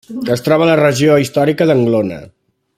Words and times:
Es 0.35 0.41
troba 0.47 0.65
a 0.67 0.69
la 0.69 0.77
regió 0.79 1.19
històrica 1.25 1.71
d'Anglona. 1.73 2.21